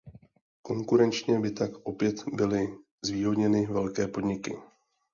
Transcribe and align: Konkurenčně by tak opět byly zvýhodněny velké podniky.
Konkurenčně 0.61 1.39
by 1.39 1.51
tak 1.51 1.71
opět 1.83 2.15
byly 2.33 2.73
zvýhodněny 3.05 3.65
velké 3.67 4.07
podniky. 4.07 4.57